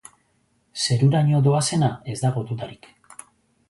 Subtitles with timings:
[0.85, 2.95] Zeruraino doazena ez dago dudarik.